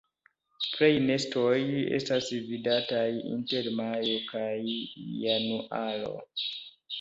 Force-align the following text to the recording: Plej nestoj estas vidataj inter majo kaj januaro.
Plej 0.69 0.87
nestoj 1.09 1.59
estas 1.97 2.29
vidataj 2.47 3.03
inter 3.33 3.69
majo 3.81 4.17
kaj 4.33 4.51
januaro. 5.27 6.11